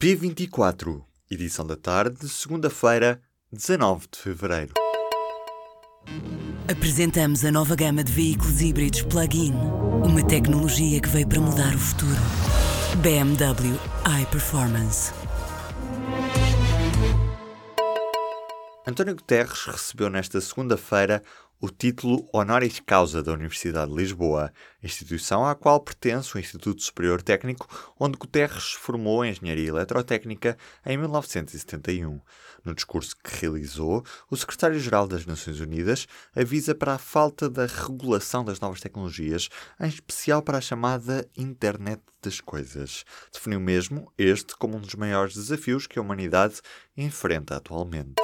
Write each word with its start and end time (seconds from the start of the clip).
P24, 0.00 1.02
edição 1.30 1.66
da 1.66 1.76
tarde, 1.76 2.26
segunda-feira, 2.26 3.20
19 3.52 4.06
de 4.10 4.18
fevereiro. 4.18 4.72
Apresentamos 6.66 7.44
a 7.44 7.52
nova 7.52 7.76
gama 7.76 8.02
de 8.02 8.10
veículos 8.10 8.62
híbridos 8.62 9.02
plug-in. 9.02 9.52
Uma 10.02 10.26
tecnologia 10.26 11.02
que 11.02 11.08
veio 11.10 11.28
para 11.28 11.40
mudar 11.42 11.74
o 11.74 11.78
futuro. 11.78 12.16
BMW 13.02 13.78
iPerformance. 14.22 15.19
António 18.86 19.14
Guterres 19.14 19.66
recebeu 19.66 20.08
nesta 20.08 20.40
segunda-feira 20.40 21.22
o 21.60 21.68
título 21.68 22.26
Honoris 22.32 22.80
Causa 22.80 23.22
da 23.22 23.34
Universidade 23.34 23.90
de 23.90 23.96
Lisboa, 23.98 24.50
instituição 24.82 25.46
à 25.46 25.54
qual 25.54 25.78
pertence 25.80 26.34
o 26.34 26.38
Instituto 26.38 26.80
Superior 26.80 27.20
Técnico, 27.20 27.68
onde 28.00 28.16
Guterres 28.16 28.72
formou 28.72 29.22
Engenharia 29.22 29.68
Eletrotécnica 29.68 30.56
em 30.86 30.96
1971. 30.96 32.18
No 32.64 32.74
discurso 32.74 33.14
que 33.22 33.40
realizou, 33.42 34.02
o 34.30 34.36
secretário-geral 34.36 35.06
das 35.06 35.26
Nações 35.26 35.60
Unidas 35.60 36.06
avisa 36.34 36.74
para 36.74 36.94
a 36.94 36.98
falta 36.98 37.50
da 37.50 37.66
regulação 37.66 38.42
das 38.42 38.60
novas 38.60 38.80
tecnologias, 38.80 39.50
em 39.78 39.88
especial 39.88 40.40
para 40.40 40.56
a 40.56 40.62
chamada 40.62 41.28
Internet 41.36 42.00
das 42.22 42.40
Coisas. 42.40 43.04
Definiu 43.30 43.60
mesmo 43.60 44.10
este 44.16 44.56
como 44.56 44.78
um 44.78 44.80
dos 44.80 44.94
maiores 44.94 45.34
desafios 45.34 45.86
que 45.86 45.98
a 45.98 46.02
humanidade 46.02 46.62
enfrenta 46.96 47.56
atualmente. 47.56 48.14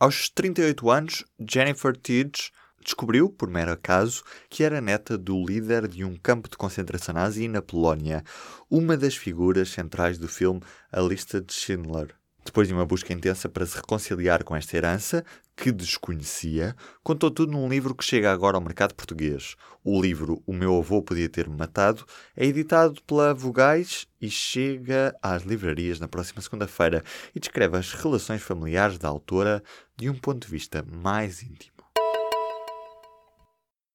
Aos 0.00 0.30
38 0.30 0.90
anos, 0.90 1.24
Jennifer 1.38 1.94
Tidge 1.94 2.50
descobriu, 2.82 3.28
por 3.28 3.50
mero 3.50 3.70
acaso, 3.70 4.24
que 4.48 4.64
era 4.64 4.80
neta 4.80 5.18
do 5.18 5.44
líder 5.44 5.86
de 5.86 6.06
um 6.06 6.16
campo 6.16 6.48
de 6.48 6.56
concentração 6.56 7.14
nazi 7.14 7.46
na 7.48 7.60
Polónia, 7.60 8.24
uma 8.70 8.96
das 8.96 9.14
figuras 9.14 9.68
centrais 9.68 10.16
do 10.16 10.26
filme 10.26 10.62
A 10.90 11.02
Lista 11.02 11.38
de 11.38 11.52
Schindler. 11.52 12.14
Depois 12.44 12.66
de 12.66 12.74
uma 12.74 12.86
busca 12.86 13.12
intensa 13.12 13.48
para 13.48 13.66
se 13.66 13.76
reconciliar 13.76 14.42
com 14.42 14.56
esta 14.56 14.76
herança, 14.76 15.24
que 15.54 15.70
desconhecia, 15.70 16.74
contou 17.02 17.30
tudo 17.30 17.52
num 17.52 17.68
livro 17.68 17.94
que 17.94 18.02
chega 18.02 18.32
agora 18.32 18.56
ao 18.56 18.62
mercado 18.62 18.94
português. 18.94 19.56
O 19.84 20.00
livro 20.00 20.42
O 20.46 20.52
Meu 20.52 20.78
Avô 20.78 21.02
Podia 21.02 21.28
Ter-me 21.28 21.54
Matado 21.54 22.04
é 22.34 22.46
editado 22.46 23.00
pela 23.02 23.34
Vogais 23.34 24.06
e 24.20 24.30
chega 24.30 25.14
às 25.22 25.42
livrarias 25.42 26.00
na 26.00 26.08
próxima 26.08 26.40
segunda-feira 26.40 27.04
e 27.34 27.40
descreve 27.40 27.76
as 27.76 27.92
relações 27.92 28.40
familiares 28.40 28.98
da 28.98 29.08
autora 29.08 29.62
de 29.96 30.08
um 30.08 30.14
ponto 30.14 30.46
de 30.46 30.50
vista 30.50 30.82
mais 30.90 31.42
íntimo. 31.42 31.76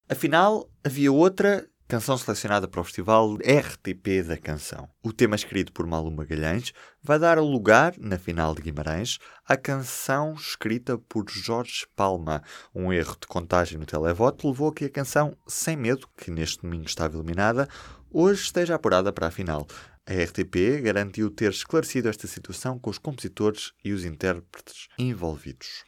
Afinal, 0.08 0.70
havia 0.84 1.12
outra 1.12 1.68
Canção 1.88 2.18
selecionada 2.18 2.66
para 2.66 2.80
o 2.80 2.84
Festival 2.84 3.36
RTP 3.36 4.26
da 4.26 4.36
Canção. 4.36 4.88
O 5.04 5.12
tema 5.12 5.36
escrito 5.36 5.72
por 5.72 5.86
Malu 5.86 6.10
Magalhães 6.10 6.72
vai 7.00 7.16
dar 7.16 7.38
lugar, 7.38 7.94
na 7.96 8.18
final 8.18 8.56
de 8.56 8.62
Guimarães, 8.62 9.20
à 9.46 9.56
canção 9.56 10.34
escrita 10.34 10.98
por 10.98 11.30
Jorge 11.30 11.86
Palma. 11.94 12.42
Um 12.74 12.92
erro 12.92 13.16
de 13.20 13.28
contagem 13.28 13.78
no 13.78 13.86
televoto 13.86 14.48
levou 14.48 14.70
a 14.70 14.74
que 14.74 14.86
a 14.86 14.90
canção 14.90 15.36
Sem 15.46 15.76
Medo, 15.76 16.08
que 16.16 16.28
neste 16.28 16.62
domingo 16.62 16.86
estava 16.86 17.16
eliminada, 17.16 17.68
hoje 18.10 18.42
esteja 18.42 18.74
apurada 18.74 19.12
para 19.12 19.28
a 19.28 19.30
final. 19.30 19.64
A 20.04 20.12
RTP 20.12 20.82
garantiu 20.82 21.30
ter 21.30 21.52
esclarecido 21.52 22.08
esta 22.08 22.26
situação 22.26 22.80
com 22.80 22.90
os 22.90 22.98
compositores 22.98 23.72
e 23.84 23.92
os 23.92 24.04
intérpretes 24.04 24.88
envolvidos. 24.98 25.84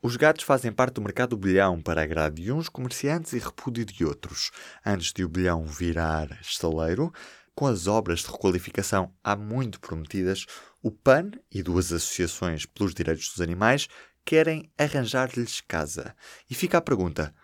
Os 0.00 0.14
gatos 0.14 0.44
fazem 0.44 0.70
parte 0.70 0.94
do 0.94 1.02
mercado 1.02 1.30
do 1.30 1.36
bilhão 1.36 1.82
para 1.82 2.02
agrado 2.02 2.36
de 2.36 2.52
uns 2.52 2.68
comerciantes 2.68 3.32
e 3.32 3.38
repúdio 3.38 3.84
de 3.84 4.04
outros. 4.04 4.52
Antes 4.86 5.12
de 5.12 5.24
o 5.24 5.28
bilhão 5.28 5.64
virar 5.64 6.38
estaleiro, 6.40 7.12
com 7.52 7.66
as 7.66 7.88
obras 7.88 8.20
de 8.20 8.30
requalificação 8.30 9.12
há 9.24 9.34
muito 9.34 9.80
prometidas, 9.80 10.46
o 10.80 10.92
PAN 10.92 11.32
e 11.50 11.64
duas 11.64 11.92
associações 11.92 12.64
pelos 12.64 12.94
direitos 12.94 13.28
dos 13.30 13.40
animais 13.40 13.88
querem 14.24 14.70
arranjar-lhes 14.78 15.60
casa. 15.62 16.14
E 16.48 16.54
fica 16.54 16.78
a 16.78 16.82
pergunta: 16.82 17.34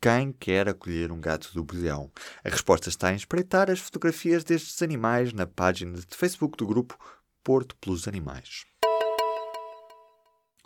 quem 0.00 0.32
quer 0.32 0.70
acolher 0.70 1.12
um 1.12 1.20
gato 1.20 1.52
do 1.52 1.62
bilhão? 1.62 2.10
A 2.42 2.48
resposta 2.48 2.88
está 2.88 3.12
em 3.12 3.16
espreitar 3.16 3.70
as 3.70 3.78
fotografias 3.78 4.42
destes 4.42 4.80
animais 4.80 5.34
na 5.34 5.46
página 5.46 5.98
de 5.98 6.16
Facebook 6.16 6.56
do 6.56 6.66
grupo 6.66 6.96
Porto 7.44 7.76
pelos 7.76 8.08
Animais. 8.08 8.64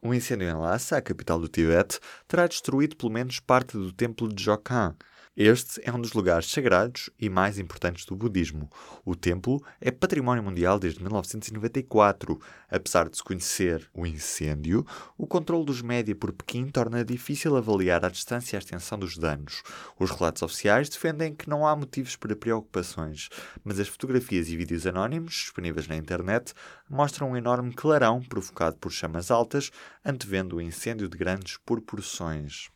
Um 0.04 0.12
incêndio 0.12 0.46
em 0.46 0.52
Lhasa, 0.52 0.98
a 0.98 1.02
capital 1.02 1.40
do 1.40 1.48
Tibete, 1.48 1.98
terá 2.28 2.46
destruído 2.46 2.94
pelo 2.94 3.10
menos 3.10 3.40
parte 3.40 3.72
do 3.78 3.90
templo 3.90 4.28
de 4.28 4.44
Jokhan. 4.44 4.94
Este 5.36 5.80
é 5.82 5.92
um 5.92 6.00
dos 6.00 6.12
lugares 6.12 6.48
sagrados 6.48 7.10
e 7.18 7.28
mais 7.28 7.58
importantes 7.58 8.06
do 8.06 8.14
budismo. 8.14 8.70
O 9.04 9.16
templo 9.16 9.60
é 9.80 9.90
património 9.90 10.44
mundial 10.44 10.78
desde 10.78 11.00
1994. 11.02 12.40
Apesar 12.70 13.08
de 13.08 13.16
se 13.16 13.24
conhecer 13.24 13.90
o 13.92 14.06
incêndio, 14.06 14.86
o 15.18 15.26
controle 15.26 15.64
dos 15.64 15.82
média 15.82 16.14
por 16.14 16.32
Pequim 16.32 16.68
torna 16.68 17.04
difícil 17.04 17.56
avaliar 17.56 18.04
a 18.04 18.10
distância 18.10 18.54
e 18.54 18.56
a 18.56 18.60
extensão 18.60 18.96
dos 18.96 19.18
danos. 19.18 19.64
Os 19.98 20.12
relatos 20.12 20.42
oficiais 20.42 20.88
defendem 20.88 21.34
que 21.34 21.50
não 21.50 21.66
há 21.66 21.74
motivos 21.74 22.14
para 22.14 22.36
preocupações, 22.36 23.28
mas 23.64 23.80
as 23.80 23.88
fotografias 23.88 24.48
e 24.48 24.56
vídeos 24.56 24.86
anónimos 24.86 25.32
disponíveis 25.32 25.88
na 25.88 25.96
internet 25.96 26.54
mostram 26.88 27.32
um 27.32 27.36
enorme 27.36 27.74
clarão 27.74 28.22
provocado 28.22 28.76
por 28.76 28.92
chamas 28.92 29.32
altas, 29.32 29.72
antevendo 30.04 30.56
o 30.56 30.62
incêndio 30.62 31.08
de 31.08 31.18
grandes 31.18 31.56
proporções. 31.56 32.70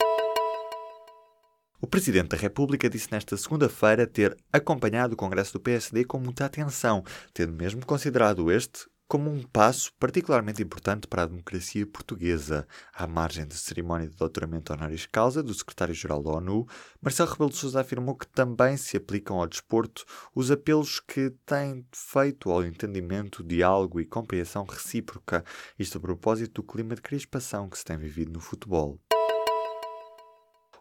O 1.80 1.86
Presidente 1.86 2.30
da 2.30 2.36
República 2.36 2.90
disse 2.90 3.06
nesta 3.12 3.36
segunda-feira 3.36 4.04
ter 4.04 4.36
acompanhado 4.52 5.14
o 5.14 5.16
Congresso 5.16 5.52
do 5.52 5.60
PSD 5.60 6.04
com 6.04 6.18
muita 6.18 6.44
atenção, 6.44 7.04
tendo 7.32 7.52
mesmo 7.52 7.86
considerado 7.86 8.50
este 8.50 8.88
como 9.06 9.30
um 9.30 9.44
passo 9.44 9.92
particularmente 9.94 10.60
importante 10.60 11.06
para 11.06 11.22
a 11.22 11.26
democracia 11.26 11.86
portuguesa. 11.86 12.66
À 12.92 13.06
margem 13.06 13.46
da 13.46 13.54
cerimónia 13.54 14.08
de 14.08 14.16
doutoramento 14.16 14.72
honoris 14.72 15.06
causa 15.06 15.40
do 15.40 15.54
secretário-geral 15.54 16.20
da 16.20 16.32
ONU, 16.32 16.66
Marcelo 17.00 17.30
Rebelo 17.30 17.50
de 17.50 17.56
Sousa 17.56 17.80
afirmou 17.80 18.16
que 18.16 18.26
também 18.26 18.76
se 18.76 18.96
aplicam 18.96 19.38
ao 19.38 19.46
desporto 19.46 20.04
os 20.34 20.50
apelos 20.50 20.98
que 20.98 21.30
têm 21.46 21.86
feito 21.92 22.50
ao 22.50 22.64
entendimento, 22.64 23.44
diálogo 23.44 24.00
e 24.00 24.04
compreensão 24.04 24.64
recíproca, 24.64 25.44
isto 25.78 25.96
a 25.96 26.00
propósito 26.00 26.60
do 26.60 26.66
clima 26.66 26.96
de 26.96 27.02
crispação 27.02 27.68
que 27.68 27.78
se 27.78 27.84
tem 27.84 27.96
vivido 27.96 28.32
no 28.32 28.40
futebol. 28.40 28.98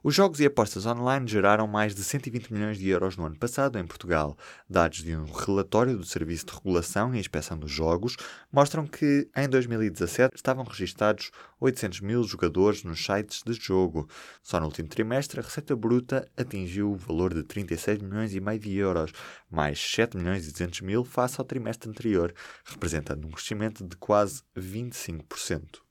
Os 0.04 0.14
jogos 0.14 0.40
e 0.40 0.46
apostas 0.46 0.86
online 0.86 1.28
geraram 1.28 1.66
mais 1.66 1.96
de 1.96 2.04
120 2.04 2.54
milhões 2.54 2.78
de 2.78 2.88
euros 2.88 3.18
no 3.18 3.26
ano 3.26 3.36
passado 3.36 3.80
em 3.80 3.86
Portugal. 3.86 4.38
Dados 4.70 5.00
de 5.00 5.16
um 5.16 5.26
relatório 5.26 5.98
do 5.98 6.06
Serviço 6.06 6.46
de 6.46 6.54
Regulação 6.54 7.16
e 7.16 7.20
Inspeção 7.20 7.58
dos 7.58 7.72
Jogos 7.72 8.16
mostram 8.52 8.86
que, 8.86 9.28
em 9.36 9.50
2017, 9.50 10.36
estavam 10.36 10.64
registados 10.64 11.32
800 11.60 12.02
mil 12.02 12.24
jogadores 12.24 12.84
nos 12.84 13.04
sites 13.04 13.42
de 13.44 13.54
jogo. 13.54 14.08
Só 14.44 14.60
no 14.60 14.68
último 14.68 14.88
trimestre, 14.88 15.40
a 15.40 15.44
receita 15.44 15.76
bruta 15.76 16.30
atingiu 16.38 16.92
o 16.92 16.96
valor 16.96 17.34
de 17.34 17.42
36 17.44 18.00
milhões 18.00 18.36
e 18.36 18.40
meio 18.40 18.60
de 18.60 18.76
euros, 18.78 19.12
mais 19.50 19.80
7 19.80 20.16
milhões 20.16 20.48
e 20.48 20.52
200 20.52 20.82
mil 20.82 21.04
face 21.04 21.42
ao 21.42 21.46
trimestre 21.46 21.90
anterior, 21.90 22.34
representando 22.66 23.26
um 23.26 23.32
crescimento 23.32 23.84
de 23.84 23.96
quase 23.98 24.44
25%. 24.56 25.87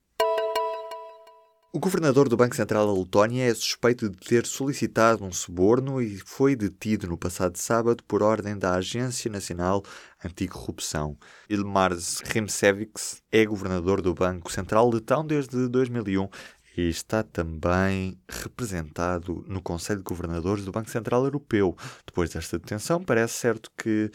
O 1.76 1.78
governador 1.78 2.26
do 2.26 2.38
Banco 2.38 2.56
Central 2.56 2.87
da 2.87 2.98
Letónia 2.98 3.50
é 3.50 3.53
suspeito 3.53 4.09
de 4.09 4.16
ter 4.16 4.47
solicitado 4.47 5.22
um 5.22 5.31
suborno 5.31 6.00
e 6.00 6.16
foi 6.16 6.56
detido 6.56 7.06
no 7.06 7.19
passado 7.19 7.59
sábado 7.59 8.03
por 8.04 8.22
ordem 8.22 8.56
da 8.56 8.76
Agência 8.76 9.31
Nacional 9.31 9.82
Anticorrupção. 10.25 11.19
Ilmars 11.50 12.20
Rimsevics 12.20 13.22
é 13.31 13.44
governador 13.44 14.00
do 14.00 14.15
Banco 14.15 14.50
Central 14.50 14.88
Letão 14.88 15.22
desde 15.22 15.69
2001 15.69 16.31
e 16.78 16.88
está 16.88 17.22
também 17.22 18.19
representado 18.26 19.44
no 19.47 19.60
Conselho 19.60 19.98
de 19.98 20.04
Governadores 20.04 20.65
do 20.65 20.72
Banco 20.72 20.88
Central 20.88 21.25
Europeu. 21.25 21.76
Depois 22.06 22.31
desta 22.31 22.59
detenção, 22.59 23.04
parece 23.04 23.34
certo 23.34 23.70
que 23.76 24.10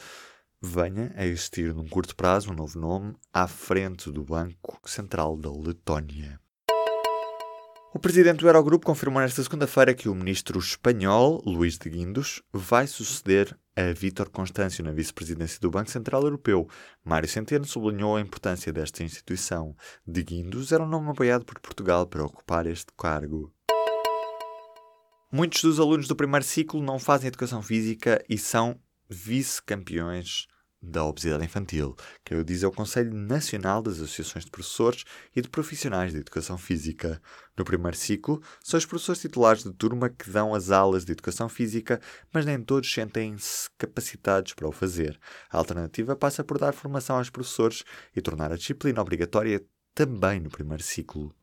venha 0.59 1.13
a 1.16 1.27
existir 1.27 1.75
num 1.75 1.88
curto 1.88 2.15
prazo 2.15 2.50
um 2.50 2.56
novo 2.56 2.80
nome 2.80 3.13
à 3.31 3.47
frente 3.47 4.09
do 4.09 4.24
Banco 4.24 4.81
Central 4.89 5.38
da 5.38 5.51
Letónia. 5.51 6.40
O 7.93 7.99
presidente 7.99 8.39
do 8.39 8.47
Eurogrupo 8.47 8.85
confirmou 8.85 9.21
nesta 9.21 9.43
segunda-feira 9.43 9.93
que 9.93 10.07
o 10.07 10.15
ministro 10.15 10.57
espanhol, 10.57 11.43
Luís 11.45 11.77
de 11.77 11.89
Guindos, 11.89 12.41
vai 12.53 12.88
suceder 12.88 13.53
a 13.75 13.91
Vítor 13.91 14.29
Constâncio 14.29 14.81
na 14.81 14.93
vice-presidência 14.93 15.59
do 15.59 15.69
Banco 15.69 15.91
Central 15.91 16.23
Europeu. 16.23 16.69
Mário 17.03 17.27
Centeno 17.27 17.65
sublinhou 17.65 18.15
a 18.15 18.21
importância 18.21 18.71
desta 18.71 19.03
instituição. 19.03 19.75
De 20.07 20.23
Guindos 20.23 20.71
era 20.71 20.81
um 20.81 20.88
nome 20.88 21.09
apoiado 21.09 21.43
por 21.43 21.59
Portugal 21.59 22.07
para 22.07 22.23
ocupar 22.23 22.65
este 22.65 22.93
cargo. 22.97 23.51
Muitos 25.29 25.61
dos 25.61 25.77
alunos 25.77 26.07
do 26.07 26.15
primeiro 26.15 26.45
ciclo 26.45 26.81
não 26.81 26.97
fazem 26.97 27.27
educação 27.27 27.61
física 27.61 28.23
e 28.29 28.38
são 28.38 28.79
vice-campeões 29.09 30.47
da 30.81 31.06
obesidade 31.06 31.45
infantil. 31.45 31.95
Quem 32.25 32.38
o 32.38 32.44
diz 32.44 32.63
é 32.63 32.68
o 32.68 32.72
Conselho 32.72 33.13
Nacional 33.13 33.81
das 33.81 33.95
Associações 33.95 34.45
de 34.45 34.51
Professores 34.51 35.04
e 35.36 35.42
de 35.42 35.50
Profissionais 35.50 36.12
de 36.12 36.19
Educação 36.19 36.57
Física. 36.57 37.22
No 37.56 37.63
primeiro 37.63 37.95
ciclo, 37.95 38.42
são 38.63 38.78
os 38.78 38.86
professores 38.86 39.22
titulares 39.22 39.63
de 39.63 39.72
turma 39.74 40.10
que 40.10 40.30
dão 40.30 40.56
as 40.56 40.72
aulas 40.72 41.06
de 41.06 41.12
Educação 41.12 41.48
Física, 41.48 42.01
mas 42.33 42.45
nem 42.45 42.62
todos 42.62 42.92
sentem-se 42.92 43.69
capacitados 43.78 44.54
para 44.54 44.68
o 44.68 44.72
fazer. 44.72 45.19
A 45.50 45.57
alternativa 45.57 46.16
passa 46.16 46.44
por 46.44 46.57
dar 46.57 46.74
formação 46.74 47.18
aos 47.18 47.30
professores 47.30 47.84
e 48.16 48.22
tornar 48.22 48.51
a 48.51 48.57
disciplina 48.57 49.01
obrigatória 49.01 49.63
também 49.94 50.39
no 50.39 50.50
primeiro 50.50 50.81
ciclo. 50.81 51.36